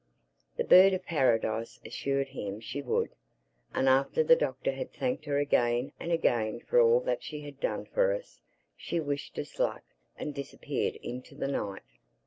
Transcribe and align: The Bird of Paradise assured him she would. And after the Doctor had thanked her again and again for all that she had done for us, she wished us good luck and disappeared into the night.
The 0.57 0.63
Bird 0.63 0.93
of 0.93 1.05
Paradise 1.05 1.79
assured 1.85 2.29
him 2.29 2.59
she 2.59 2.81
would. 2.81 3.11
And 3.71 3.87
after 3.87 4.23
the 4.23 4.35
Doctor 4.35 4.71
had 4.71 4.91
thanked 4.91 5.25
her 5.25 5.37
again 5.37 5.91
and 5.99 6.11
again 6.11 6.59
for 6.59 6.81
all 6.81 7.01
that 7.01 7.21
she 7.21 7.41
had 7.41 7.59
done 7.59 7.85
for 7.85 8.11
us, 8.11 8.41
she 8.75 8.99
wished 8.99 9.37
us 9.37 9.51
good 9.55 9.61
luck 9.63 9.83
and 10.17 10.33
disappeared 10.33 10.95
into 11.03 11.35
the 11.35 11.47
night. 11.49 11.83